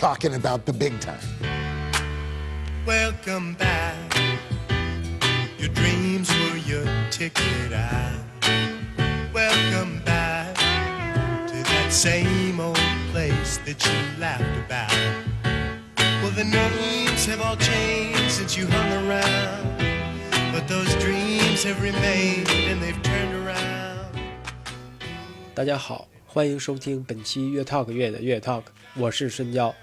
[0.00, 1.19] talking about the big time.
[2.85, 3.95] Welcome back.
[5.59, 8.19] Your dreams were your ticket out.
[9.33, 12.79] Welcome back to that same old
[13.11, 14.91] place that you laughed about.
[16.21, 19.67] Well, the names have all changed since you hung around.
[20.51, 24.11] But those dreams have remained and they've turned around.
[25.53, 28.63] 大家好，欢迎收听本期乐 Talk 乐的乐 Talk，
[28.95, 29.73] 我是申娇。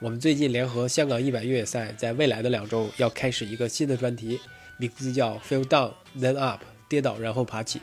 [0.00, 4.38] 我们最近联合香港一百越野赛，在未来的两周要开始一个新的专题，
[4.76, 7.80] 名字叫 Feel Down Then Up，跌倒然后爬起。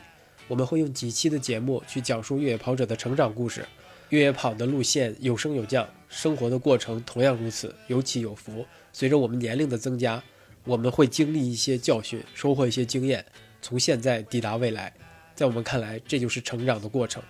[0.48, 3.66] 我们会用几期的节目去讲述越野跑者的成长故事。
[4.08, 8.64] 越野跑的路线有升有降，生活的过程同样如此，有起有伏。
[8.94, 10.22] 随着我们年龄的增加，
[10.64, 13.22] 我们会经历一些教训，收获一些经验，
[13.60, 14.90] 从现在抵达未来。
[15.34, 17.22] 在我们看来，这就是成长的过程。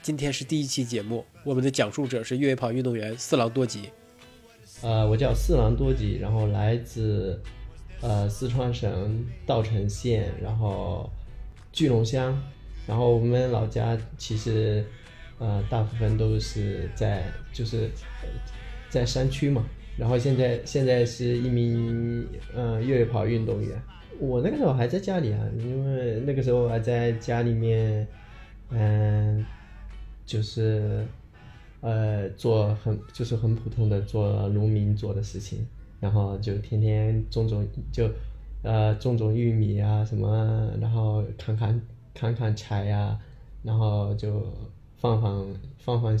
[0.00, 3.90] 今天是第一期节目，我们的讲述者是越野跑运动员四郎多吉。
[4.82, 7.40] 呃，我叫四郎多吉，然后来自
[8.00, 11.10] 呃四川省稻城县，然后
[11.72, 12.40] 聚龙乡，
[12.86, 14.84] 然后我们老家其实
[15.38, 17.90] 呃大部分都是在就是
[18.88, 19.64] 在山区嘛，
[19.96, 23.70] 然后现在现在是一名呃越野跑运动员。
[24.20, 28.06] 我那个时候还在家里啊，因为那个时候还在家里面，
[28.70, 29.44] 嗯、
[30.26, 31.06] 就是
[31.80, 35.66] 呃做很就是很普通的做农民做的事情，
[36.00, 38.10] 然后就天天种种就
[38.62, 41.80] 呃种种玉米啊什么，然后砍砍
[42.14, 43.18] 砍砍柴呀、
[43.62, 44.44] 然后就
[44.96, 45.46] 放放
[45.78, 46.16] 放放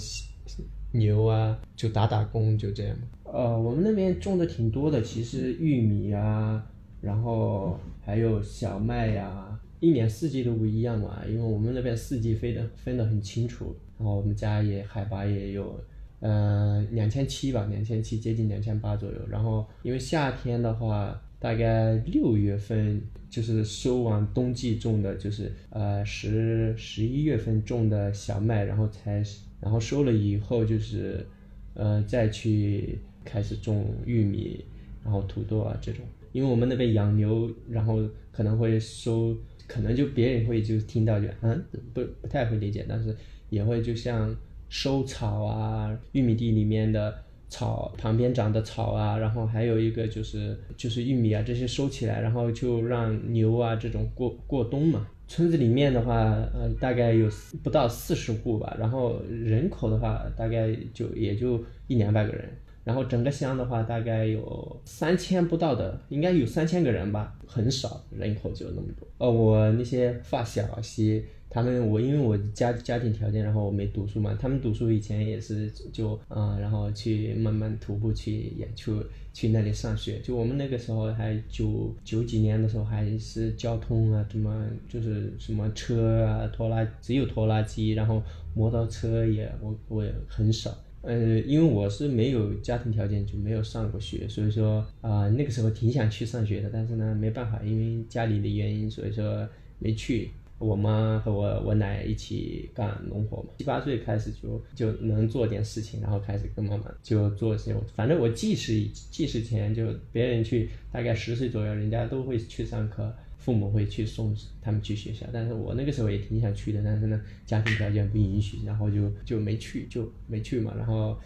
[0.92, 2.96] 牛啊，就打打工就这样。
[3.24, 6.64] 呃，我们那边种的挺多的，其实玉米啊，
[7.02, 13.76] 然后还有小麦呀、一年四季都不一样嘛，因为我们那边四季分的分得很清楚。
[13.98, 15.78] 然后我们家也海拔也有，
[16.20, 19.18] 呃，两千七吧，两千七接近两千八左右。
[19.28, 29.22] 然后因为夏天的话，大概六月份就是收完冬季种的，就是呃十十一月份种的小麦，然后才
[29.60, 31.26] 然后收了以后就是
[31.74, 34.64] 呃再去开始种玉米，
[35.04, 36.04] 然后土豆啊这种。
[36.32, 39.34] 因为我们那边养牛，然后可能会收，
[39.66, 41.64] 可能就别人会就听到就嗯
[41.94, 43.16] 不不太会理解，但是
[43.50, 44.34] 也会就像
[44.68, 47.14] 收草啊，玉米地里面的
[47.48, 55.06] 草旁边长的草啊，然后还有一个就是就是玉米啊这些收起来，然后就让牛啊这种过过冬嘛。
[55.30, 56.14] 村子里面的话，
[56.54, 57.28] 呃，大概有
[57.62, 62.48] 不到四十户吧，然后人口的话，大概就也就一两百个人。
[62.82, 69.06] 然后整个乡的话，大概有三千不到的，应该有三千个人吧，很少人口就那么多。
[69.18, 78.92] 呃，我那些发小些，他们我因为我家家庭条件，然后我没读书嘛，他们读书以前也是就嗯、然后去慢慢徒步去也去
[79.32, 80.18] 去那里上学。
[80.20, 88.22] 就我们那个时候还九九几年的时候，还是交通啊什么就是什么车啊拖拉只有拖拉机，然后
[88.54, 90.76] 摩托车也我我也很少。
[91.00, 99.48] 呃，因为我是没有家庭条件，就没有上过学，所以说啊、那个时候挺想去上学的，但是呢没办法，因为家里的原因，所以说
[99.78, 100.30] 没去。
[100.58, 120.74] 我妈和我我奶一起干农活嘛，七八岁开始就就能做点事情，然后开始跟妈妈就做这种，反正我记事记事前就别人去大概十岁左右，人家都会去上课，父母会去送他们去学校，但是我那个时候也挺想去的，但是呢，家庭条件不允许，然后就就没去，就没去嘛。
[120.76, 121.16] 然后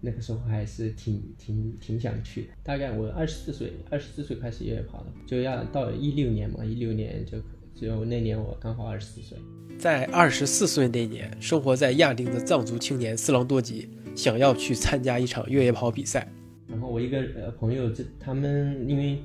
[0.00, 2.48] 那个时候还是挺挺挺想去的。
[2.64, 7.38] 大概我二十四岁，二十四岁开始越野跑的，就要到一六年嘛，一六年就
[7.80, 9.38] 就那年我刚好二十四岁。
[9.78, 16.30] 在二十四岁那年，生活在亚丁的藏族青年四郎多吉想要去参加一场越野跑比赛。
[16.68, 19.18] 然后我一个呃朋友，这他们因为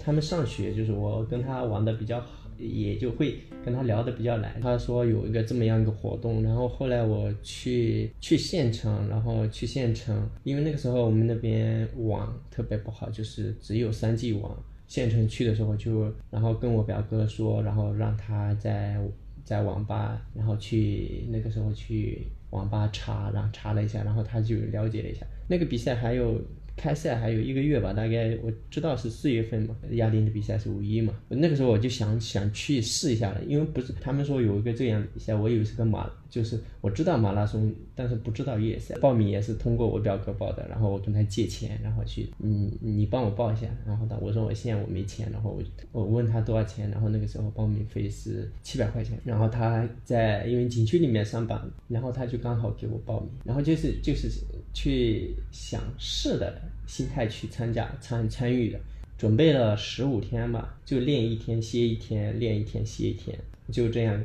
[0.00, 4.58] 他们上学，就是我跟他玩的比较好，也就会跟他聊的比较来。
[4.62, 14.56] 他说有一个这么样一个活动，然后后来我去去县城，然后去县城，因为那个时候我们那边网特别不好，就是只有 3G 网。
[14.88, 18.98] 县城去的时候就，然后跟我表哥说，然后让他在
[19.44, 25.24] 在网吧，然后去那个时候去网吧查，然后查了一下，然后他就了解了一下。
[25.46, 26.40] 那个比赛还有
[26.76, 51.58] 开赛还有一个月吧，大概我知道是四月份嘛，亚丁的比赛是五一嘛，那个时候我就想想去试一下了，因为不是他们说有一个这样的比赛，我以为是个马，就是我知道马拉松，但是不知道越野赛，报名也是通过我表哥报的，然后我跟他借钱，然后去，嗯，你帮我报一下，然后呢，我说我现在我没钱，然后我我问他多少钱，然后那个时候报名费是七百块钱，然后他在因为景区里面上班，
[51.88, 54.28] 然后他就刚好给我报名，然后就是就是
[54.74, 58.78] 去想试的心态去参加参参与的，
[59.16, 63.38] 准备了十五天吧，就练一天歇一天，练一天歇一天，
[63.72, 64.22] 就这样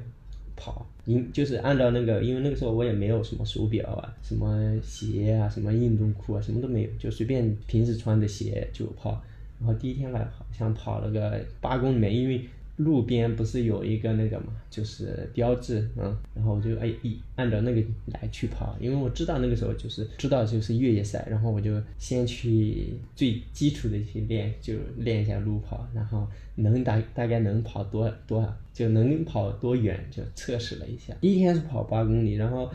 [0.57, 0.85] 跑。
[1.05, 9.21] 因就是按照那个，因为那个时候我也没有什么手表啊，什么鞋啊，什么运动裤啊，什么都没有，就随便平时穿的鞋就跑。
[9.59, 12.45] 然后第一天来好像跑了个八公里，因为。
[12.77, 31.13] 路边不是有一个那个嘛，就是标志，嗯，然后我就哎一按照那个来去跑，因为我知道那个时候就是知道就是越野赛，然后我就先去最基础的去练，就练一下路跑，然后能大大概能跑多多少，就能跑多远就测试了一下。
[31.21, 32.69] 第一天是跑八公里，然后。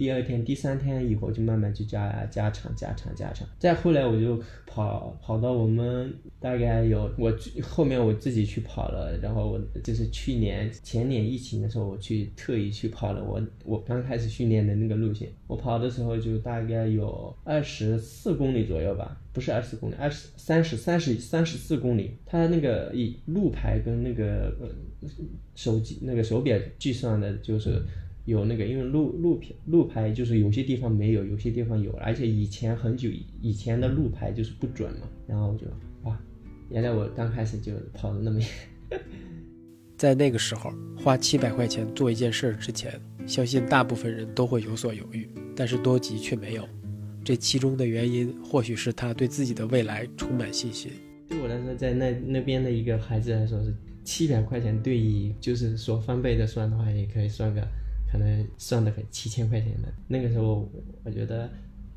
[0.00, 3.46] 第二天、第三天以后就慢慢就加加长、加长、加长。
[3.58, 7.30] 再后来我就跑跑到我们大概有我
[7.62, 15.28] 后面我自己去跑了，然后我就是去年前年疫情的时候，我去特意去跑了我我刚开始训练的那个路线。
[15.46, 22.16] 我跑的时候就大概有二十四公里左右吧，不是二十公里，二十三十三十三十四公里。
[22.24, 24.66] 它那个以路牌跟那个呃
[25.54, 27.82] 手机那个手表计算的，就是。
[28.24, 33.08] 有那个，因为路路牌路牌就是有些地方没有，有些地方有，而且以前很久
[33.40, 35.08] 以前的路牌就是不准嘛。
[35.26, 35.66] 然后我就
[36.04, 36.18] 哇，
[36.68, 38.48] 原来我刚开始就跑的那么远。
[39.96, 46.66] 在那个时候，花七百块钱做一件事之前，相信大部分人都会有所犹豫，但是多吉却没有。
[47.22, 50.90] 这其中的原因，或许是他对自己的未来充满信心。
[51.28, 57.60] 对我来说，在那那边的一个孩子来说，是七百块钱对于就是说翻倍的算的话，也可以算个。
[58.10, 60.68] 可能算的很七千块钱的那个时候，
[61.04, 61.50] 我觉得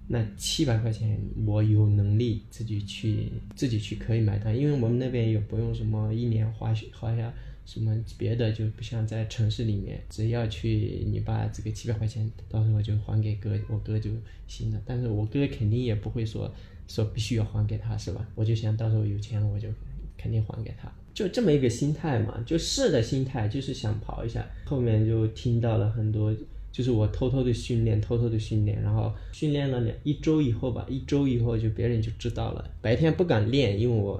[0.07, 7.33] 那七百块钱我有能力自己去自己去可以买单，因为我们那边也不用什么一年花花下
[7.65, 14.11] 什么别的，就不像在城市里面，只要去你把这个七百块钱到时候就还给哥，我哥就
[14.47, 14.81] 行了。
[14.85, 16.53] 但是我哥肯定也不会说
[16.87, 18.27] 说必须要还给他，是吧？
[18.35, 19.69] 我就想到时候有钱了我就
[20.23, 20.89] 肯定还给他。
[21.13, 24.43] 就这么一个心态嘛，就试的心态，就是想跑一下。
[24.63, 26.33] 后面就听到了很多，
[26.71, 32.71] 就是我偷偷的训练，偷偷的训练，然后训练了两一周以后吧，一周以后就别人就知道了。
[32.81, 34.19] 白天不敢练，因为我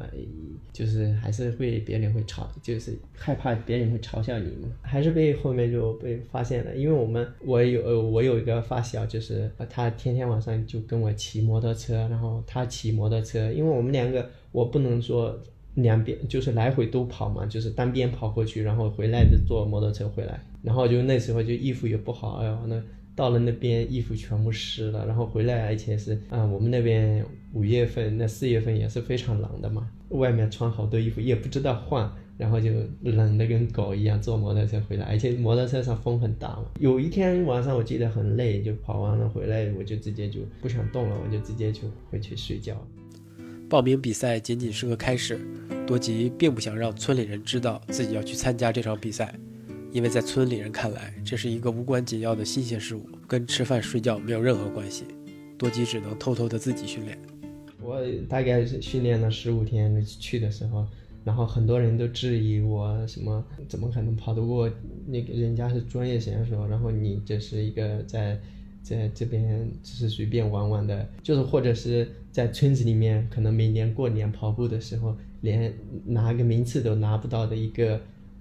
[0.71, 4.67] 就是还是会别人会嘲，就是害怕别人会嘲笑你嘛。
[4.83, 15.41] 还是被后面就被发现了，因为我们我有我有一个发小，就是他天天晚上就跟我骑摩托车，然后他骑摩托车，因为我们两个我不能说。
[15.75, 22.81] 两边就是来回都跑嘛，就是单边跑过去，然后回来的坐摩托车回来，然后就那时候就衣服也不好，哎呦，那
[23.15, 27.23] 到了那边衣服全部湿了，然后回来而且是啊，我们那边
[27.53, 32.71] 五月份那四月份也是非常冷的嘛，外面穿好多衣服也不知道换，然后就
[33.01, 36.65] 冷的跟狗一样坐摩托车回来，而且摩托车上风很大嘛。
[36.79, 42.75] 有一天晚上我记得很累，就跑完了回来，我就直接就不想动了，我就直接就回去睡觉。
[43.73, 45.39] 报名比赛仅仅是个开始，
[45.87, 49.33] 多吉并不想让村里人知道自己要去参加这场比赛，
[49.91, 55.05] 因为在村里人看来，这是一个无关紧要的新鲜事物，跟吃饭睡觉没有任何关系。
[55.57, 57.17] 多吉只能偷偷的自己训练。
[57.81, 57.99] 我
[58.29, 60.85] 大概是训练了十五天去的时候，
[61.23, 64.69] 然后很多人都质疑我什么，怎么可能跑得过
[65.07, 68.39] 那个人家是专业选手，然后你这是一个在。
[68.83, 75.73] 在这边只是随便玩玩的，就是或者是在村子里面，可能每年过年跑步的时候，连
[76.05, 77.99] 拿个名次都拿不到的一个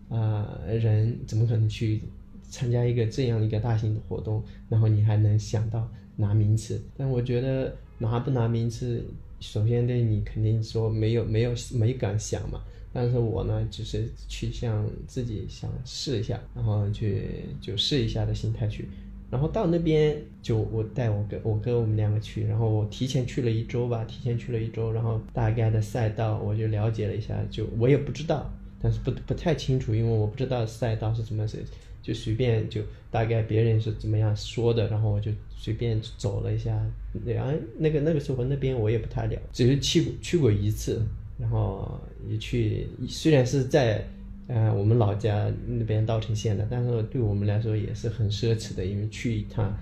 [0.08, 2.02] 啊人，怎么可能去
[2.42, 4.42] 参加一个这样一个大型的活动？
[4.68, 6.82] 然后你还能想到拿名次？
[6.96, 9.04] 但我觉得拿不拿名次，
[9.38, 12.60] 首先对你肯定说没有没有没敢想嘛。
[12.92, 18.86] 但是我呢，只是去向自己想试一下，然后去就试一下的心态去。
[19.32, 31.64] 然后到那边就我带我哥我哥我们两个去，然后我提前去了一周吧，提前去了一周，然后大概的赛道我就了解了一下，就我也不知道，但是不不太清楚，因为我不知道赛道是怎么是，
[32.02, 36.78] 就随便就大概别人是怎么样说的，然后我就随便走了一下，
[37.24, 41.02] 然后那个那个时候那边我也不太了，只是去过去过一次，
[41.38, 41.98] 然后
[42.28, 44.04] 也去虽然是在。
[44.48, 49.74] 呃，我们老家那边稻城县的，但是对我们来说也是很奢侈的，因为去一趟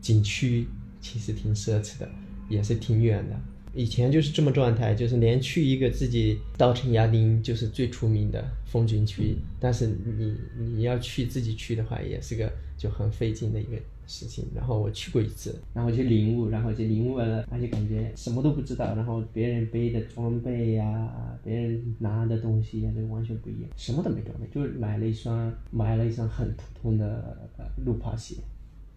[0.00, 0.66] 景区
[1.00, 2.08] 其实挺奢侈的，
[2.48, 3.36] 也是挺远的。
[3.74, 13.76] 以前就是这么状态，就是连去一个自己稻城亚丁就是最出名的风景区，但是你你要去自己去的话，也是个就很费劲的一个。
[14.08, 28.36] 事情，然后我去过一次，然后就领悟，然后就领悟了，而且感觉什么都不知道，然后别人背的装备呀，别人拿的东西呀，都完全不一样，什么都没装备，就买了一双，买了一双很普通的呃路跑鞋，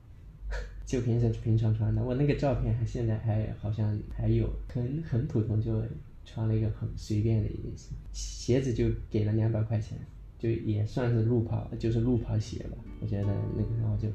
[0.87, 2.01] 就平时平常穿的。
[2.01, 5.83] 我那个照片还现在还好像还有，很很普通，就
[6.25, 7.69] 穿了一个很随便的一个
[8.13, 9.97] 鞋子，就给了两百块钱，
[10.39, 12.77] 就也算是路跑，就是路跑鞋吧。
[13.01, 13.23] 我觉得
[13.57, 14.07] 那个时候就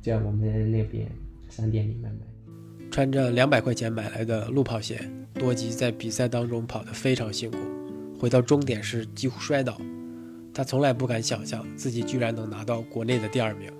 [0.00, 1.06] 在我们那边
[1.48, 2.20] 商店里面买。
[2.90, 5.00] 穿着两百块钱买来的路跑鞋，
[5.34, 7.58] 多吉在比赛当中跑得非常辛苦，
[8.18, 9.80] 回到终点时几乎摔倒。
[10.52, 13.70] 他从来不敢想象自己居然能拿到国内的第二名。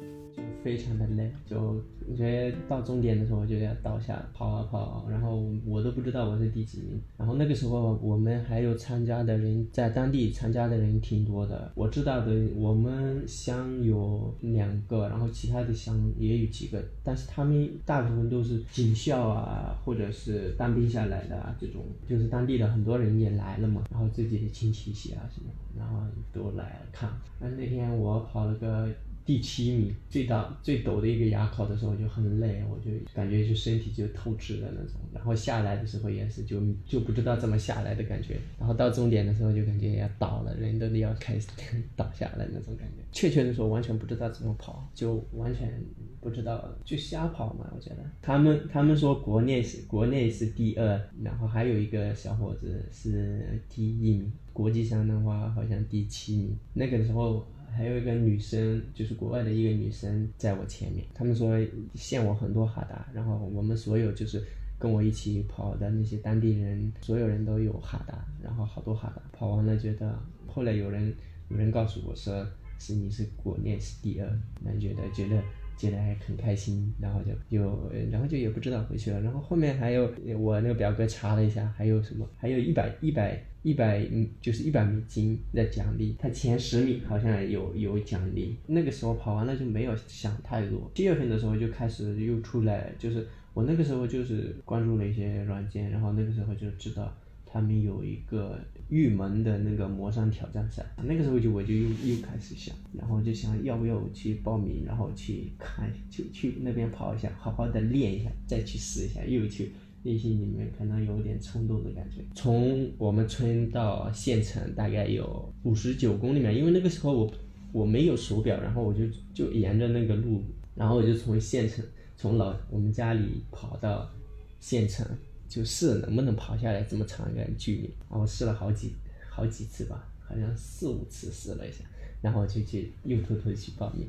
[0.63, 7.01] 非常的累，就我觉得到终点的时候我就要倒下跑啊跑，然后我都不知道我是第几名。
[7.17, 11.73] 然后那个时候我们还有参加的人，在当地参加的人挺多的。
[11.75, 26.01] 我知道的，我们乡有两个，然后其他的乡也有几个，但是他们大部分都是警校啊，或者是当兵下来的啊，这种就是当地的很多人也来了嘛，然后自己的亲戚些啊什么，然后
[26.33, 27.11] 都来看。
[27.39, 28.89] 那那天我跑了个。
[29.31, 35.01] 第七名，最大最陡的一个垭口的时候就很累，我就感觉就身体就透支了那种。
[35.15, 38.37] 然后下来的时候也是就就不知道怎么下来的感觉。
[38.59, 41.47] 然后到终点的时候就感觉要倒了，人都要开始
[41.95, 43.05] 倒下来那种感觉。
[43.13, 45.81] 确切的说完全不知道怎么跑，就完全
[46.21, 47.71] 不知道就瞎跑嘛。
[47.73, 56.59] 我觉得他们他们说国内是国内是第二，然后还有一个小伙子是第一名，国际上的话好像第七名。
[56.75, 57.47] 那个时候。
[57.73, 61.05] 还有一个女生，就是国外的一个女生，在我前面。
[61.15, 61.59] 他们说
[61.95, 64.43] 限我很多哈达，然后我们所有就是
[64.79, 69.23] 跟我一起跑的那些当地人，所有人都有哈达，然后好多哈达。
[69.33, 71.15] 跑完了觉得，后来有人
[71.49, 72.47] 有人告诉我说，
[72.79, 74.29] 是你是国内是第二，
[74.61, 75.43] 那觉得觉得。
[75.81, 79.19] 觉得还很开心，然后就就然后就也不知道回去了。
[79.23, 82.29] 然后后面还有我那个表哥查了一下，还有什么？
[82.37, 84.07] 还有一百一百一百，
[84.41, 86.17] 就是一百美金的奖励。
[86.19, 88.57] 他前十名好像有有奖励。
[88.67, 90.91] 那个时候跑完了就没有想太多。
[90.95, 97.17] 七月份的时候就开始又出来，就是我那个时候就是关注了一些软件，然后那个时候就知道。
[97.53, 98.57] 他们有一个
[98.91, 112.23] 玉门的那个魔山挑战赛，那个时候就我就又又开始想，然后就想要不要去报名，然后去看，就去那边跑一下，好好的练一下，再去试一下，又去内心里面可能有点冲动的感觉。
[112.35, 117.33] 从我们村到县城大概有五十九公里嘛，因为那个时候我
[117.73, 120.43] 我没有手表，然后我就就沿着那个路，
[120.75, 121.85] 然后我就从县城
[122.17, 124.11] 从老我们家里跑到
[124.59, 125.07] 县城。
[125.51, 128.93] 就试能不能跑下来这么长一个距离，然后我试了好几
[129.29, 131.79] 好几次吧，好像四五次试了一下，
[132.23, 134.07] 然后就去又偷偷去报名。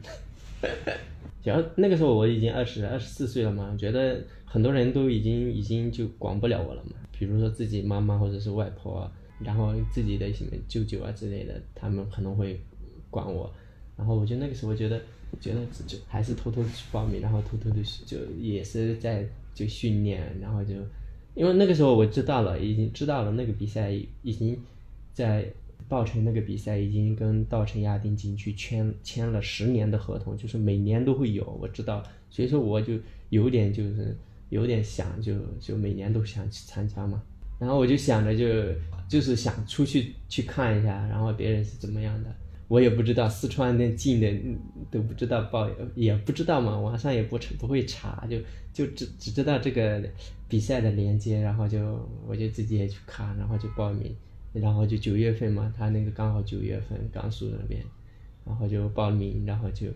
[1.43, 12.59] 然后那个时候我已经二十二十四岁了嘛，觉得很多人都已经已经就管不了我了嘛，比如说自己妈妈或者是外婆，然后自己的什么舅舅啊之类的，他们可能会
[13.09, 13.51] 管我，
[13.97, 15.01] 然后我就那个时候觉得
[15.39, 20.73] 觉得就还是偷偷去报名，然后偷偷的就也是在就训练，然后就。
[21.33, 23.89] 因为那个时候我知道了，已经知道了那个比赛
[24.21, 24.61] 已经
[25.13, 25.49] 在
[25.91, 32.93] 稻城那个比赛已经跟稻城亚丁景区签签了十年的合同，就是每年都会有，我知道，所以说我就
[33.27, 34.17] 有点就是
[34.47, 37.21] 有点想就就每年都想去参加嘛，
[37.59, 38.73] 然后我就想着就
[39.09, 42.33] 就是想出去去看一下，然后别人是怎么样的。
[42.69, 44.33] 我也不知道四川那近的
[44.89, 48.37] 都不知道报，也不知道嘛，网上也不不会查，就
[48.71, 50.01] 就只只知道这个
[50.47, 54.15] 比赛的连接，然后就我就自己也去看，然后就报名，
[54.53, 57.83] 然后就九月份嘛，他那个刚好九月份甘肃那边，
[58.45, 59.87] 然后就报名，然后就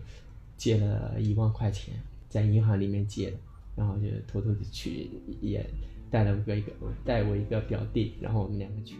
[0.56, 1.94] 借了一万块钱，
[2.28, 3.36] 在银行里面借的，
[3.76, 5.10] 然后就偷偷的去，
[5.40, 5.64] 也
[6.10, 6.72] 带了个一个
[7.04, 8.96] 带我一个表弟，然后我们两个去，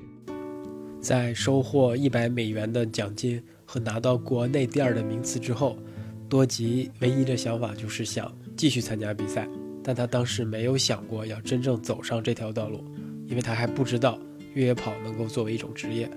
[1.00, 3.42] 在收获一百美元的奖金。
[3.68, 5.76] 和拿到国内第二的名次之后，
[6.28, 9.48] 多吉唯一的想法就是想继续参加比赛，
[9.82, 12.84] 但他当时没有想过要真正走上这条道路，
[13.26, 14.20] 因为他还不知道
[14.56, 16.08] 越野跑能够作为一种职业。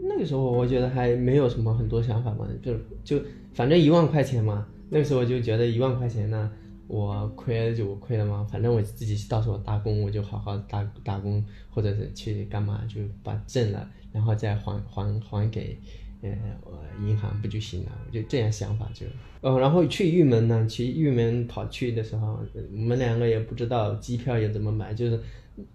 [0.00, 2.72] 那个时候我觉得还没有什么很多想法嘛，就
[3.04, 6.50] 就反正一万块钱嘛，那个时候我就觉得一万块钱呢，
[6.86, 15.76] 我亏了就我亏了嘛，反正我自己到时候打工我就好好打打工，或者是去干嘛就把挣了，然后再还还还给。
[16.22, 16.30] 呃，
[16.66, 17.92] 我银行不就行了？
[18.06, 19.06] 我就这样想法就，
[19.40, 22.38] 哦，然后去玉门呢，去玉门跑去的时候，
[22.72, 25.18] 我们两个也不知道机票也怎么买，就是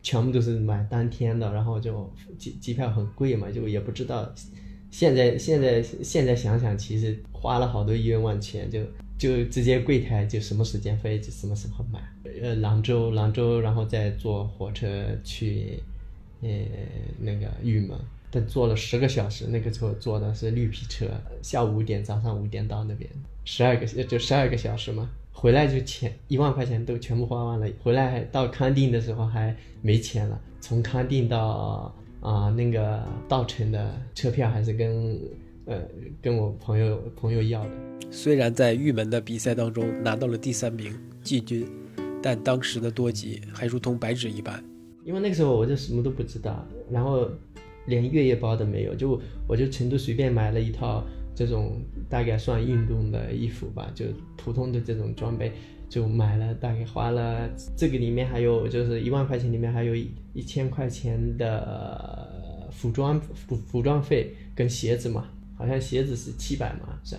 [0.01, 4.34] 全部都是买当天的，然后就机机票很贵嘛，就也不知道。
[4.92, 8.82] 现在现在现在想想，其实花了好多冤枉钱，就
[9.18, 12.00] 就直接柜台就什么时间飞就什么时候买。
[12.42, 15.80] 呃，兰州兰州，然后再坐火车去，
[16.42, 16.50] 呃，
[17.20, 17.98] 那个玉门。
[18.50, 21.08] 坐了十个小时，那个时候坐的是绿皮车，
[21.42, 23.10] 下午五点，早上五点到那边，
[23.46, 25.10] 十二个就十二个小时嘛。
[25.45, 35.21] 回来就钱一万块钱都全部花完了，回来到康定的时候还没钱了，从康定到啊、那个稻城的车票还是跟
[35.65, 35.79] 呃
[36.19, 37.69] 跟我朋友朋友要的。
[38.09, 41.67] 虽然在玉门的比赛当中拿到了第三名季军，
[42.23, 44.63] 但当时的多吉还如同白纸一般。
[45.03, 47.29] 因为那个时候我就什么都不知道，然后
[47.85, 51.05] 连越野包都没有，就我就成都随便买了一套
[51.36, 54.06] 这种大概算运动的衣服吧，就
[54.38, 55.51] 普通的这种装备，
[55.89, 67.18] 就买了，大概花了这个里面还有就是一万块钱里面还有一一千块钱的服装服服装费跟鞋子嘛，好像鞋子是七百嘛，是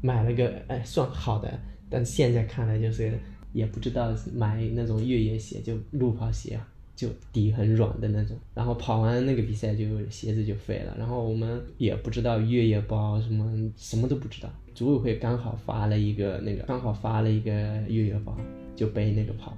[0.00, 3.12] 买了个哎算好的，但现在看来就是
[3.52, 6.58] 也不知道买那种越野鞋就路跑鞋。
[7.00, 17.50] 就底很软的那种，然后跑完那个比赛就鞋子就废了，然后我们也不知道越野包什么什么都不知道，组委会刚好发了一个那个刚好发了一个
[17.88, 18.36] 越野包，
[18.76, 19.56] 就背那个跑。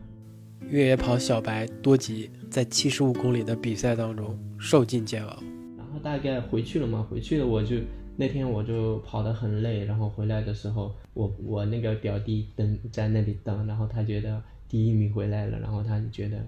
[0.69, 5.43] 越野跑小白多吉在七十五公里的比赛当中受尽煎熬，
[5.77, 7.75] 然后大概回去了嘛，回去了我就
[8.17, 16.39] 那天我就跑得很累，然后回来的时候，我我那个表弟等在那里等，然后他觉得第一名回来了，然后他就觉得。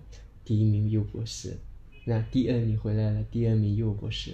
[0.45, 1.57] 第一名又不是，
[2.05, 4.33] 那第二名回来了，第二名又不是，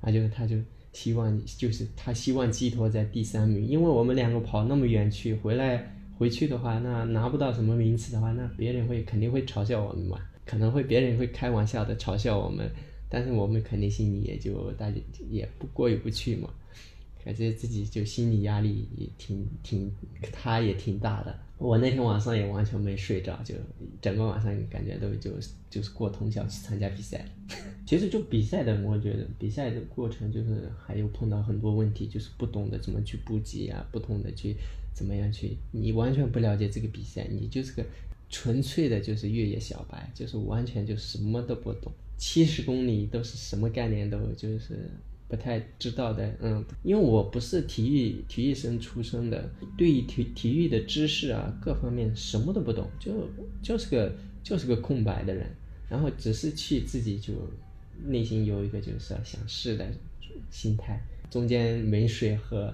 [0.00, 0.56] 那就他就
[0.92, 12.68] 希望就是他希望寄托在第三名，因为我们两个跑那么远去，回来回去的话，那拿不到什么名次的话，那别人会肯定会嘲笑我们嘛，可能会别人会开玩笑的嘲笑我们，
[13.08, 14.96] 但是我们肯定心里也就大家
[15.30, 16.50] 也不过意不去嘛，
[17.24, 19.90] 感觉自己就心理压力也挺挺，
[20.32, 21.38] 他也挺大的。
[21.62, 23.54] 我那天晚上也完全没睡着，就
[24.00, 25.30] 整个晚上感觉都就
[25.70, 27.24] 就是过通宵去参加比赛。
[27.86, 34.56] 其实就比赛的，我觉得比赛的过程就是还有碰到很多问题，就是不懂得怎么去补给啊，不懂得去
[34.92, 37.84] 怎么样去，你完全不了解这个比赛，你就是个
[38.28, 44.90] 纯粹的就是越野小白，就是完全就什么都不懂，七十公里都是什么概念都就是。
[45.32, 53.10] 不太知道的，嗯，因为我不是体育体育生出身的，对于体体育的知识啊，各方面什么都不懂，就
[53.62, 55.46] 就是个就是个空白的人，
[55.88, 57.32] 然后只是去自己就
[58.04, 59.86] 内心有一个就是想试的
[60.50, 62.70] 心态，中间没水喝，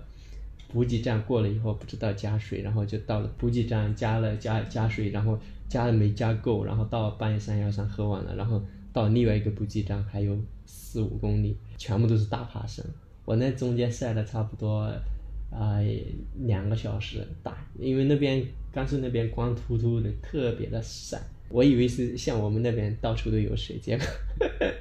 [0.72, 8.60] 补给站过了以后不知道加水，然后就到了补给站加了加加水，然后加了没加够，然后到半夜山腰上喝完了，然后
[8.92, 11.56] 到另外一个补给站还有四五公里。
[11.78, 12.84] 全部都是大爬升，
[13.24, 14.80] 我那中间晒了差不多，
[15.50, 15.78] 啊、
[16.40, 21.18] 两个小时大，因为那边甘肃那边光秃秃的，特别的晒。
[21.50, 24.06] 我以为是像我们那边到处都有水，结果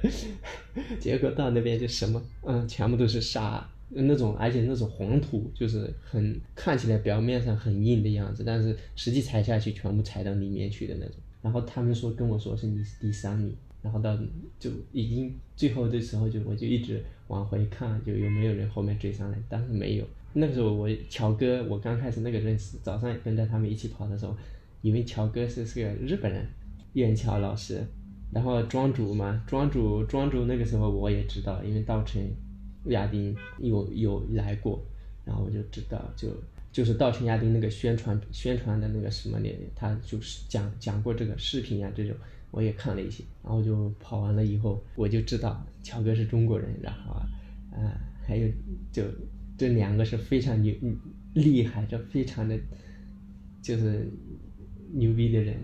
[1.00, 11.14] 结果到那边就什么，嗯，全部都是沙，那种而且那种黄土，就是很看起来表面上很硬的样子，但是实际踩下去全部踩到里面去的那种。
[11.42, 13.54] 然后他们说跟我说是你是第三名。
[13.80, 14.18] 然后到
[14.58, 20.04] 就已经最后的时候就我就一直往回看，就有没有人后面追上来，但是没有。
[20.32, 24.36] 那个时候我乔哥，我刚开始那个认识，早上跟着他们一起跑的时候，
[24.82, 26.44] 以为乔哥是是个日本人，
[26.94, 27.80] 燕乔老师。
[28.32, 32.20] 然后庄主嘛，庄主庄主那个时候我也知道，因为稻城
[32.86, 34.84] 亚丁有有来过，
[35.24, 36.28] 然后我就知道就
[36.78, 42.14] 就是稻城亚丁那个宣传宣传的那个什么的，他就是讲讲过这个视频啊这种。
[42.52, 47.14] 我也看了一些，然后就跑完了以后，我就知道乔哥是中国人，然后
[47.72, 48.48] 啊，还有
[48.92, 49.02] 就
[49.56, 50.72] 这两个是非常牛
[51.34, 52.56] 厉害，这非常的，
[53.60, 54.08] 就是
[54.92, 55.56] 牛逼的人。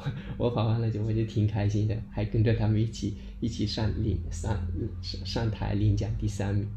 [0.36, 4.54] 我跑完了就我就挺开心的，还跟着他们一起一起上领上
[5.00, 6.68] 上上台领奖第三名。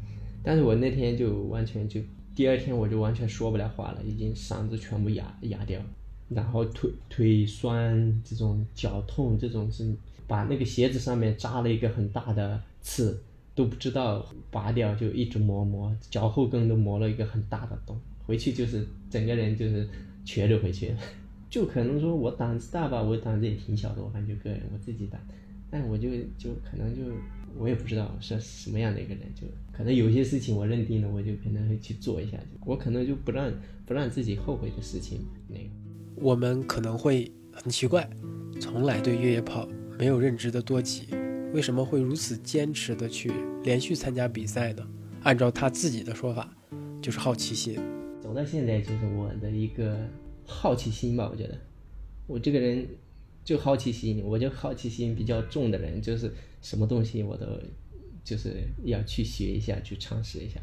[0.42, 2.00] 但是我那天就完全就
[2.36, 5.80] 第二天我就完全说不了话了，已经嗓子全部哑哑掉。
[6.28, 9.96] 然后腿腿酸，这种脚痛，这种是
[10.26, 13.18] 把那个鞋子上面扎了一个很大的刺，
[13.54, 17.98] 都不知道拔掉，就一直磨磨，脚后跟都磨了一个很大的洞。
[18.26, 19.88] 回去就是整个人就是
[20.24, 20.98] 瘸着回去了。
[21.48, 25.18] 就可能说我胆子大吧，我胆子也挺小的，我感觉个人我自己胆，
[25.70, 27.02] 但我就就可能就
[27.58, 33.52] 我也不知道是什么样的一个人，就可能有些事情我认定了，我就可能会去做一下，我可能就不让
[33.84, 35.70] 不让自己后悔的事情那个。
[36.16, 38.08] 我们可能会很奇怪，
[38.60, 41.08] 从来对越野跑没有认知的多吉，
[41.52, 43.30] 为什么会如此坚持的去
[43.62, 44.86] 连续参加比赛呢？
[45.22, 46.54] 按照他自己的说法，
[47.02, 47.78] 就是好奇心。
[48.20, 49.98] 走到现在就是我的一个
[50.44, 51.58] 好奇心吧，我觉得
[52.26, 52.86] 我这个人
[53.44, 56.32] 就好奇心，我就好奇心比较重的人，就是
[56.66, 57.46] 什么东西我都
[58.24, 60.58] 就是要去学一下，去尝试一下。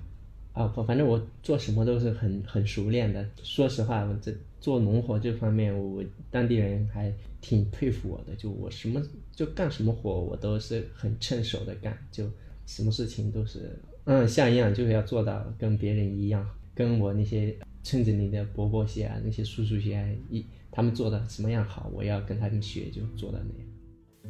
[0.51, 3.25] 啊，反反正我做什么都是很很熟练的。
[3.41, 8.35] 说实话，我这做农活这方面，我当地人还挺佩服我的。
[8.35, 12.29] 就我什么就干什么活，我都是很趁手的干，就
[12.65, 23.72] 什么事情都是嗯像样，就是要做到跟别人一样，跟我那些村子里的伯伯些啊，那些叔叔些一他们做的什么样好，我要跟他们学，就做到那样。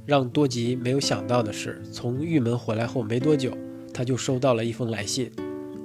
[0.05, 3.57] 让多吉没有想到的是，从玉门回来后没多久，
[3.93, 5.31] 他就收到了一封来信。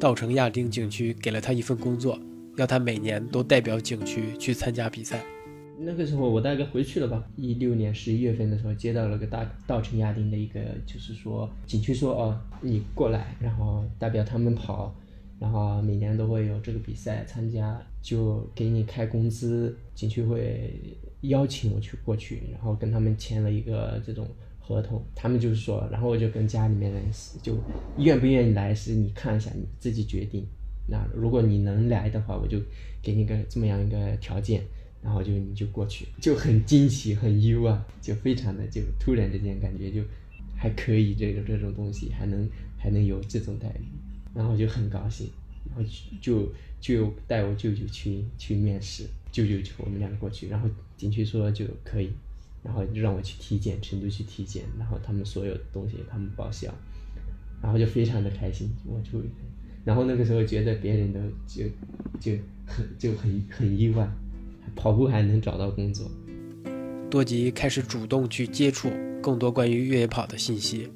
[0.01, 2.19] 稻城亚丁景区给了他一份工作，
[2.57, 5.25] 要他每年都代表景区去参加比赛。
[5.81, 14.93] 那个时候我大概回去了吧，一六年十一月份的时候接到了个大稻城亚丁的一个，就是说景区说哦你过来，然后代表他们跑，
[15.39, 24.29] 然后每年都会有这个比赛参加，就给你开工资，景区会邀请我去过去，然后跟他们签了一个这种。
[24.61, 27.03] 合同，他们就是说，然后我就跟家里面人
[27.43, 27.57] 就
[27.97, 30.47] 愿不愿意来是你看一下你自己决定。
[30.87, 32.61] 那如果你能来的话，我就
[33.01, 34.63] 给你个这么样一个条件，
[35.03, 40.03] 然后就你就过去，就很惊喜很意外，就非常的就突然之间感觉就
[40.55, 43.89] 还可以这个这种东西还能还能有这种待遇，
[44.35, 45.31] 然后就很高兴，
[45.65, 45.83] 然后
[46.21, 46.47] 就
[46.79, 49.05] 就带我舅舅去去面试，
[49.47, 52.11] 舅舅就我们两个过去，然后景区说就可以。
[52.61, 56.67] 然后就让我去体检，成都去体检，然后他们所有东西他们报销，
[57.63, 59.23] 然后就非常的开心，我就，
[59.85, 61.65] 然后那个时候觉得别人都就
[62.21, 62.33] 就
[62.67, 64.07] 很就很很意外，
[64.75, 66.11] 跑步还能找到工作。
[67.09, 68.91] 多吉开始主动去接触
[69.23, 70.91] 更多关于越野跑的信息。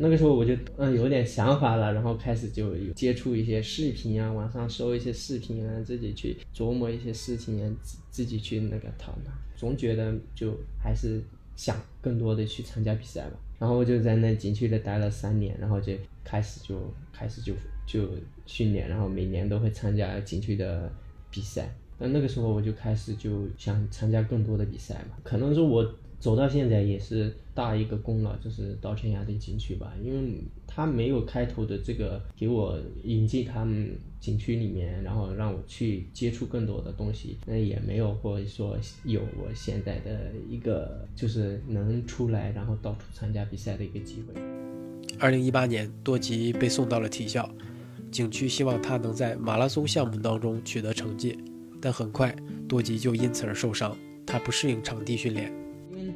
[0.00, 11.22] 那个时候我就嗯有点想法了，然后开始就有接触一些视频啊，网上搜一些视频啊，自己去琢磨一些事情啊，自自己去那个讨论，总觉得就还是
[11.56, 13.36] 想更多的去参加比赛吧。
[13.58, 15.92] 然后我就在那景区里待了三年，然后就
[16.24, 16.78] 开始就
[17.12, 17.52] 开始就
[17.86, 18.08] 就
[18.46, 20.92] 训练，然后每年都会参加景区的
[21.30, 21.74] 比赛。
[21.98, 25.94] 那那个时候我就开始就想参加更多的比赛嘛，可能说我。
[26.20, 44.40] 走到现在也是大一个功劳，就是稻城亚丁景区吧，因为他没有开头的这个给我引进他们景区里面，然后让我去接触更多的东西，那也没有或者说有我现在的一个就是能出来然后到处参加比赛的一个机会。
[45.20, 47.48] 二零一八年，多吉被送到了体校，
[48.10, 51.38] 景区希望他能在马拉松项目当中取得成绩，
[51.80, 52.34] 但很快
[52.68, 55.52] 多吉就因此而受伤，他不适应场地训练。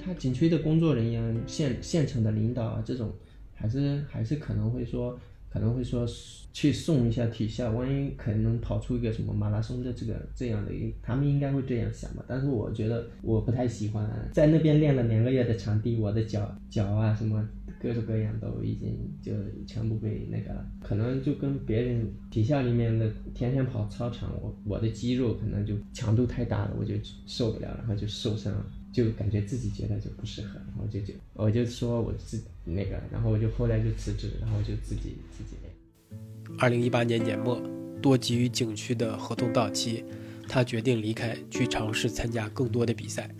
[0.04, 3.12] 他景区的工作人员、县县城的领导啊，这种
[3.54, 6.06] 还是还是可能会说，可能会说
[6.52, 12.24] 去送一下体校，万一可能跑出一个什么马拉松的这个这样的，他们应该会这样想吧。
[12.26, 17.48] 但是我觉得我不太喜欢，在那边练了两个月的场地，我的脚脚啊什么
[17.80, 19.32] 各种各样都已经就
[19.66, 28.66] 全部被那个了，可能就跟别人体校里面的天天跑操场，我我的肌肉可能就强度太大了，我就受不了，然后就受伤了。
[28.92, 36.20] 就感觉自己觉得就不适合，然后就就我就说我自那个，然后我就后来就辞职，然后就自己自己练。
[36.58, 37.58] 二零一八年年末，
[38.02, 40.04] 多吉与景区的合同到期，
[40.46, 43.34] 他决定离开，去尝试参加更多的比赛。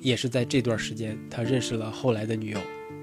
[0.00, 2.58] 也是在这段时间，他认识了后来的女友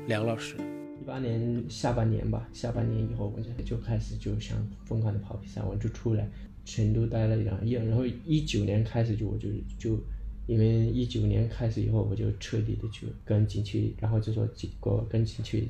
[0.07, 0.57] 梁老师。
[1.01, 6.29] 一八年下半年吧，下半年以后，我就就开始就想疯狂的跑比赛，我就出来
[6.65, 9.47] 成都待了两夜，然后一九年开始就我就
[9.79, 9.97] 就。
[10.47, 14.47] 因为一九年开始以后，我就彻底的去跟景区，然后就说
[14.81, 15.67] 我跟景区，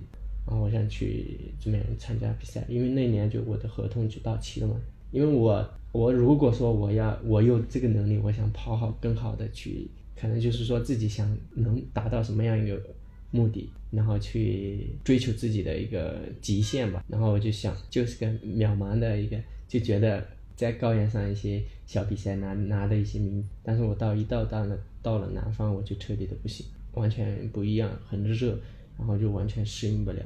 [0.48, 4.76] 然后我想去这边参加比赛，因为那年就我的合同就到期了嘛。
[5.12, 12.82] 因为我我如果说我要我有这个能力，我想跑好更好的去，可能就是说自己想能达到什么样一个
[13.30, 17.04] 目的，然后去追求自己的一个极限吧。
[17.08, 20.26] 然后我就想，就是个渺茫的一个，就觉得。
[20.62, 28.60] 在高原上一些小比赛拿拿的一些名，但是我到一到到了到了南方我就彻底的不行，完全不一样，很热，
[28.96, 30.22] 然后就完全适应不了，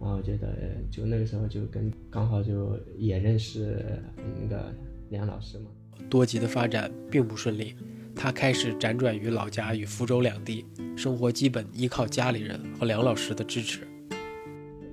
[0.00, 0.46] 然后觉得
[0.92, 3.84] 就那个时候就跟刚好就也认识
[4.40, 4.72] 那个
[5.08, 5.66] 梁老师嘛。
[6.08, 7.74] 多吉的发展并不顺利，
[8.14, 10.64] 他开始辗转于老家与福州两地，
[10.96, 13.89] 生活基本依靠家里人和梁老师的支持。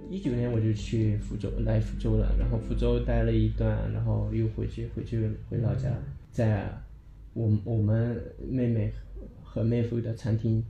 [0.09, 5.89] 一九年我就去福州来福州了，然后福州待了一段，然后又回去回去回老家，
[6.31, 6.71] 在
[7.33, 8.91] 我我们妹妹
[9.43, 10.63] 和妹夫的餐厅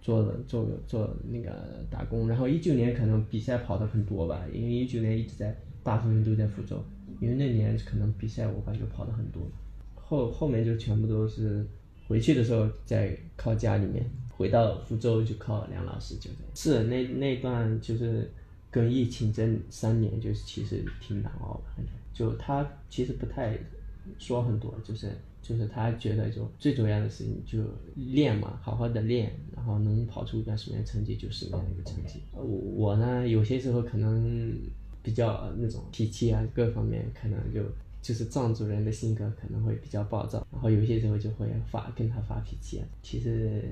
[0.00, 6.84] 做了做做那个打工，然后一九年可能比赛跑的很多吧，因为一九年一直在大部分都在福州，
[7.20, 9.42] 因为那年可能比赛我感觉跑的很多，
[9.94, 11.66] 后后面就全部都是
[12.06, 14.04] 回去的时候在靠家里面，
[14.36, 18.30] 回到福州就靠梁老师就是，是那那段就是。
[18.74, 23.56] 跟疫情这三年，就是其实挺难熬的，就他其实不太
[24.18, 27.62] 说很多，就是就是他觉得就最主要的事情就
[27.94, 32.18] 练嘛，好好的练，然后能跑出一个什么样成绩就什么样的一个成绩。
[32.32, 34.52] 我我呢，有些时候可能
[35.04, 37.62] 比较那种脾气啊，各方面可能就
[38.02, 42.84] 就是藏族人的性格可能会比较暴躁，然后有些时候就会发跟他发脾气啊。
[43.04, 43.62] 其实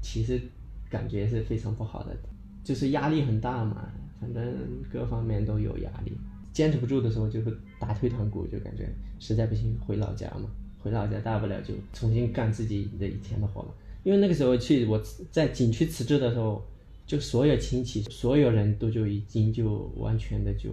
[0.00, 0.40] 其实
[0.88, 2.16] 感觉是非常不好的，
[2.62, 4.42] 就是压力很大嘛，反正
[4.88, 6.12] 各方面都有压力。
[6.52, 13.70] 坚持不住的时候就会打退堂鼓，就感觉实在不行回老家嘛，回老家大不了就重新干自己的以前的活嘛。
[14.04, 16.62] 因为那个时候去我在景区辞职的时候，
[17.06, 20.70] 就所有亲戚、所有人都就已经就完全的就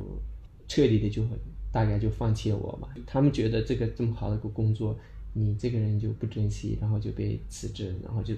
[0.67, 1.23] 彻底的就
[1.71, 2.89] 大概就放弃了我嘛。
[3.07, 4.95] 他们觉得这个这么好的一个工作，
[5.33, 8.35] 你这个人就不珍惜，然后就被辞职，然后就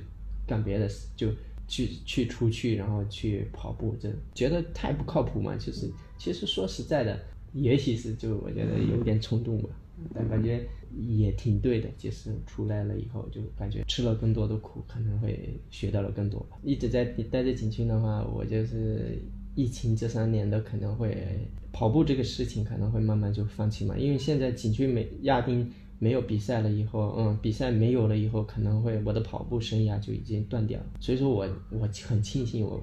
[0.47, 1.27] 干别的事就。
[1.71, 5.55] 去去出去，然后去跑步，这觉得太不靠谱嘛。
[5.55, 7.17] 就是其实说实在的，
[7.53, 9.69] 也许是就我觉得有点冲动吧，
[10.13, 11.87] 但感觉也挺对的。
[11.97, 16.57] 就是出来了以后，就感觉吃了更多的苦，可能会学到了更多吧。
[16.61, 19.17] 一直在待在景区的话，我就是
[19.55, 21.25] 疫情这三年的可能会
[21.71, 25.71] 跑步这个事情可能会慢慢就放弃嘛，因为现在景区没亚丁。
[26.03, 30.85] 没有比赛了以后，嗯，比赛没有了以后，可能会我的跑步生涯就已经断掉了。
[30.99, 32.81] 所以说我我很庆幸我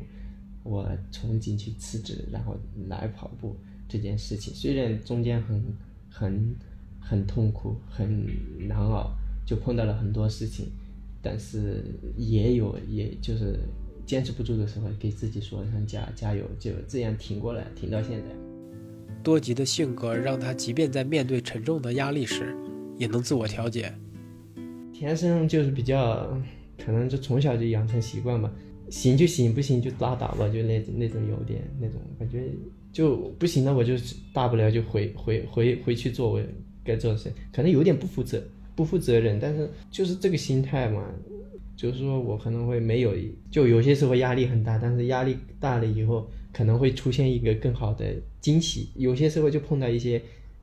[0.63, 3.57] 我从景区辞职，然后来跑步
[3.89, 4.55] 这件事情。
[4.55, 5.61] 虽然中间很
[6.09, 6.55] 很
[7.01, 8.25] 很痛苦，很
[8.69, 9.11] 难熬，
[9.45, 10.67] 就碰到了很多事情，
[11.21, 11.83] 但是
[12.17, 13.59] 也有也就是
[14.07, 18.29] 坚持不住的时候，给自己说一声加加油，就这样挺过来，挺到现在。
[19.25, 22.57] 多吉的性格让他即便在面对沉重的压力时。
[22.99, 23.95] 也能自我调节，
[24.93, 26.37] 天生就是比较，
[26.85, 28.53] 可能就从小就养成习惯吧，
[28.91, 32.43] 行就行，不行就拉倒吧，就那那种有点那种感觉，
[32.93, 33.95] 就不行了，我就
[34.33, 36.43] 大不了就回回回回去做我
[36.83, 38.43] 该做的事，可能有点不负责
[38.75, 41.09] 不负责任，但是就是这个心态嘛，
[41.77, 43.15] 就是说我可能会没有，
[43.49, 48.05] 就有些时候压力很大，但是压力大了以后可能会出现一个更好的
[48.41, 50.21] 惊喜，有些时候就碰到一些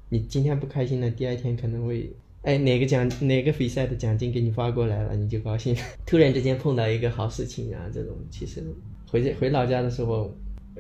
[0.10, 2.12] 你今天不开心的，第二天可能会。
[2.45, 5.75] 哎，哪个奖哪个比赛的奖金给你发过来了，你就高兴。
[6.05, 8.63] 突然之间碰到一个好事情啊，这种其实
[9.10, 10.31] 回回老家的时候，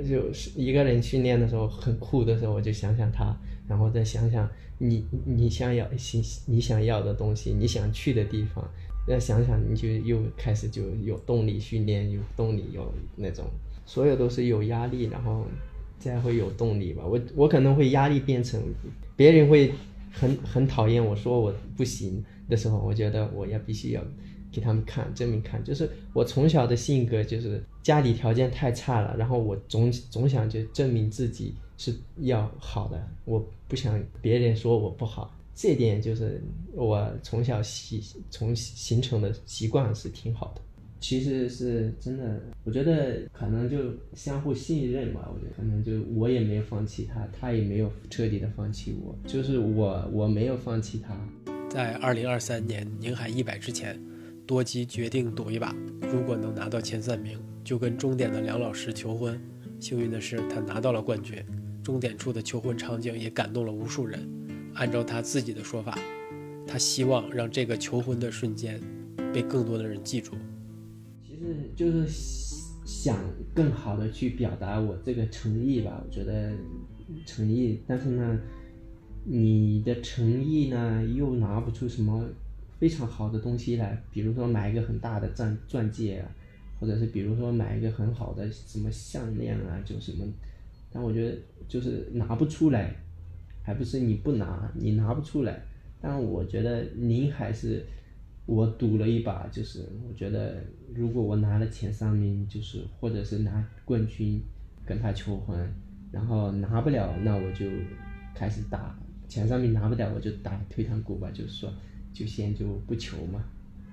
[0.07, 3.35] 就是一个人训练的时候很酷的时候，我就想想他，
[3.67, 4.47] 然后再想想
[4.77, 8.63] 你你想要想你想要的东西，你想去的地方，
[9.07, 13.43] 再想想你就又开始就有动力训练，有动力有那种，
[13.87, 15.47] 所有都是有压力，然后
[15.97, 17.03] 再会有动力吧。
[17.03, 18.61] 我我可能会压力变成
[19.15, 19.71] 别人会。
[20.19, 24.01] 很很讨厌我说我不行的时候，我觉得我要必须要
[24.51, 36.41] 给他们看证明看，就是我从小的性格就是家里条件太差了，然后我总总想就证明自己是要好的，我不想别人说我不好，这点就是
[36.73, 40.61] 我从小习从形成的习惯是挺好的。
[41.07, 45.29] 其实是真的，我觉得可能就相互信任吧。
[45.31, 51.15] 我觉得可能就我也没有放弃他，他也没有彻底的放弃我，就是我我没有放弃他。
[51.69, 54.01] 在二零二三年宁海一百之前，
[54.47, 55.75] 多吉决定赌一把，
[56.11, 59.39] 如果能拿到前三名，就跟终点的梁老师求婚。
[59.79, 61.37] 幸运的是，他拿到了冠军。
[61.83, 64.27] 终点处的求婚场景也感动了无数人。
[64.73, 65.99] 按照他自己的说法，
[66.65, 68.81] 他希望让这个求婚的瞬间
[69.31, 70.31] 被更多的人记住。
[71.45, 72.07] 是，就是
[72.85, 73.17] 想
[73.53, 76.03] 更好的去表达我这个诚意吧。
[76.03, 76.51] 我觉得
[77.25, 78.39] 诚意，但是呢，
[79.23, 82.27] 你的诚意呢又拿不出什么
[82.79, 86.31] 非常好的东西来，比如说买一个很大的钻钻戒啊，
[86.79, 90.25] 或者是比如说买一个很好的什么项链啊，就什么。
[90.91, 92.95] 但我觉得就是拿不出来，
[93.61, 95.61] 还不是你不拿，你拿不出来。
[96.01, 97.85] 但我觉得您还是。
[98.45, 104.39] 我赌了一把，就是我觉得如果我拿了前三名，就是或者是拿冠军，
[104.85, 105.57] 跟他求婚，
[106.11, 107.65] 然后拿不了，那我就
[108.35, 108.95] 开始打
[109.27, 111.73] 前三名拿不了，我就打退堂鼓吧，就是说
[112.13, 113.43] 就先就不求嘛，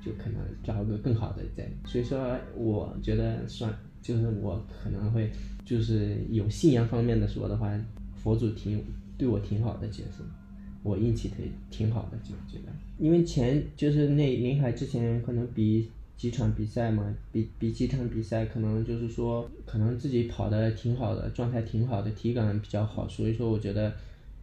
[0.04, 1.66] 就可能找个更好的再。
[1.86, 5.30] 所以说，我觉得算就是我可能会
[5.64, 7.72] 就是有信仰方面的说的话，
[8.14, 8.84] 佛祖挺
[9.16, 10.22] 对我挺好的，其实。
[10.82, 23.92] 我运气挺挺好的，就觉得，因为前就是那临海之前可能比几场比赛嘛，比比几场比赛，可能就是说，可能自己跑的挺好的，状态挺好的，体感比较好，所以说我觉得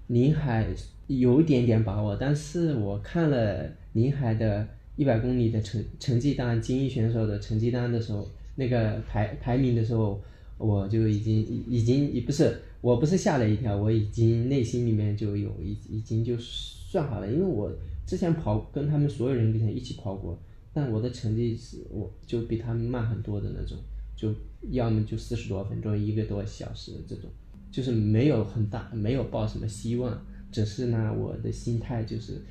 [0.08, 0.68] 临海
[1.08, 2.16] 有一点点把握。
[2.16, 10.22] 但是我看了临海的一百公里的成成绩单，精英选手的成绩单的时候，那个排排名的时候，
[10.60, 17.72] 我就已经已经也不是，我不是吓了一跳，我已经内心里面就有已已经就算好了，因为我
[18.06, 20.38] 之前跑跟他们所有人之前一起跑过，
[20.74, 23.78] 但我的成绩是我就比他们慢很多的那种，
[24.18, 24.36] 就
[24.70, 27.30] 要么就四十多分钟，一个多小时这种，
[27.72, 32.42] 就是没有很大，没有抱什么希望，只是呢我的心态就是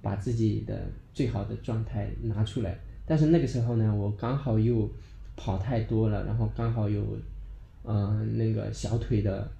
[0.00, 4.90] 把自己的最好的状态拿出来，但是那个时候呢，我刚好又
[5.36, 7.04] 跑太多了，然后刚好又。
[7.84, 9.50] 嗯，那个小腿的，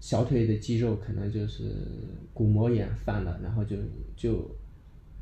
[0.00, 1.64] 小腿的肌肉可能就是
[2.34, 3.76] 骨膜炎犯了，然后就
[4.16, 4.50] 就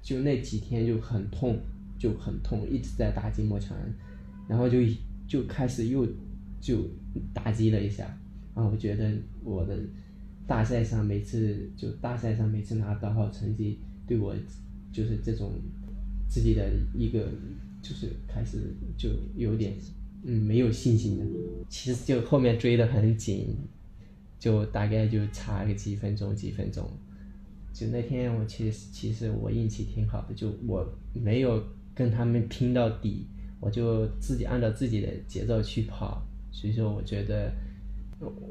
[0.01, 1.61] 就那几天就很痛，
[1.99, 3.77] 就很痛，一直在打筋膜枪，
[4.49, 4.79] 然后就
[5.27, 6.07] 就开始又
[6.59, 6.89] 就
[7.35, 8.05] 打击了一下，
[8.55, 9.13] 然后我觉得
[9.45, 9.79] 我的
[10.47, 14.35] 大赛上每次就大赛上每次拿到好成绩，对我
[14.91, 15.53] 就是这种
[16.31, 17.29] 自己的一个
[17.83, 19.75] 就是开始就有点。
[20.25, 21.25] 嗯，没有信心的，
[21.69, 23.57] 其实就后面追得很紧，
[24.39, 26.89] 就大概就差个几分钟，几分钟。
[27.73, 31.63] 就那天我其实其实我运气挺好的，就我没有
[31.95, 33.27] 跟他们拼到底，
[33.61, 36.21] 我就自己按照自己的节奏去跑。
[36.51, 37.53] 所以说，我觉得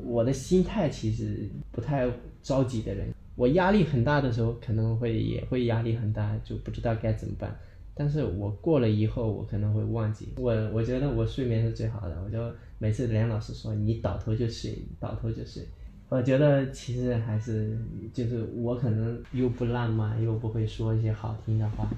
[0.06, 2.10] 我的心态其实不太
[2.42, 3.14] 着急的人。
[3.36, 7.54] 我压力很大的时候，可能会也会压力很大，就不知道该怎么办。
[7.98, 10.54] 但是我过了以后，我可能会忘记我。
[10.72, 12.22] 我觉得我睡眠是最好的。
[12.24, 12.38] 我就
[12.78, 15.68] 每次连老师说你倒头就睡，倒头就睡。
[16.10, 17.78] 我觉得其实还是
[18.14, 21.90] 就是我可能又不浪漫，又不会说一些好听的话，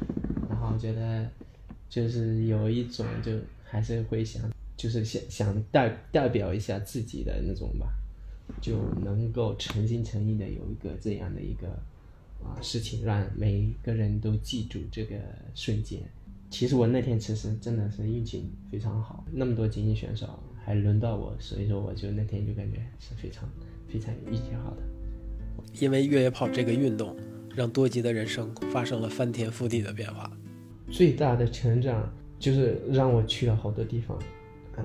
[0.49, 1.27] 然后觉得
[1.89, 3.33] 就是有一种就
[3.63, 4.41] 还是会想，
[4.77, 7.87] 就是想想代代表一下自己的那种吧，
[8.61, 11.67] 就能够诚心诚意的有一个这样的一个。
[12.43, 15.15] 啊，事情让每一个人都记住这个
[15.53, 16.01] 瞬间。
[16.49, 20.27] 其实我那天其实真的是运气非常好，那么多精英选手
[20.63, 23.47] 还轮到我，所以说我就那天就感觉是非常
[23.87, 24.77] 非常运气好的。
[25.79, 27.15] 因为越野跑这个运动，
[27.55, 30.31] 让多吉的人生发生了翻天覆地的变化。
[30.89, 34.17] 最大的成长就是让我去了好多地方，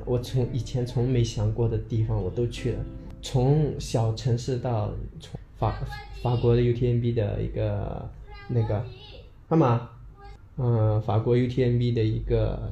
[0.05, 2.85] 我从以前从没想过的地方我都去了，
[3.23, 5.41] 从小城市到从
[5.71, 5.87] 法。
[6.23, 8.09] 法国的 UTMB 的一个
[8.49, 8.83] 那个
[9.47, 9.91] 干嘛？
[10.57, 12.71] 嗯，法国 UTMB 的一个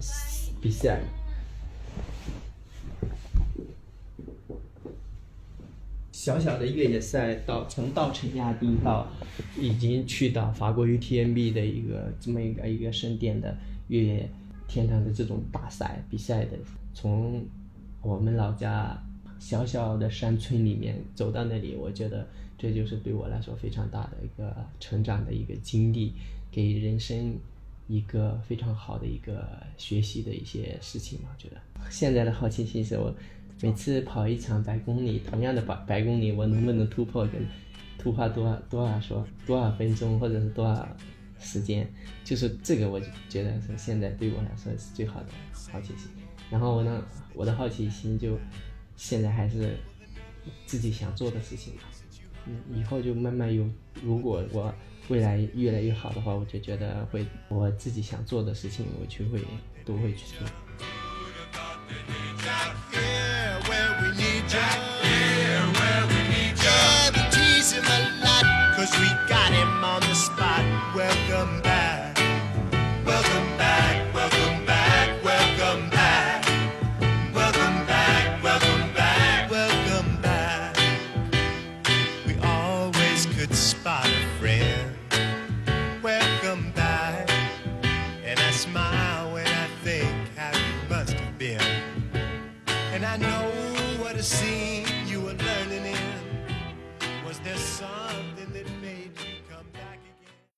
[0.59, 1.03] 比赛，
[6.13, 9.07] 小小的越野赛，到从稻城亚丁到
[9.59, 13.55] 已经去到法国 UTMB 的一个这么一个一个圣殿的
[13.89, 14.31] 越野
[14.67, 16.53] 天堂的这种大赛比赛的，
[16.95, 17.45] 从
[18.01, 18.97] 我们老家
[19.39, 22.27] 小小的山村里面走到那里，我觉得。
[22.63, 26.13] 这就是对我来说非常大的一个成长的一个经历，
[26.49, 27.37] 给人生
[27.89, 31.31] 一个非常好的一个学习的一些事情嘛。
[31.35, 31.57] 我觉得
[31.91, 33.13] 现在的好奇心是我
[33.61, 37.45] 每次跑一场百公里，同样的百百公里，我能不能突破跟
[37.99, 40.89] 突破多多少说多少分钟或者是多少
[41.41, 45.27] 时间，就是这个我觉得是现在对我来说是最好的
[45.73, 46.09] 好奇心。
[46.49, 48.39] 然后我呢，我的好奇心就
[48.97, 49.77] 现在还是
[50.65, 51.83] 自己想做的事情吧。
[52.75, 53.69] 以后就慢慢有
[54.03, 54.75] 如果我
[55.09, 59.41] 未来越来越好的话我就觉得会我自己想做的事情我就会
[59.85, 60.47] 都会去做。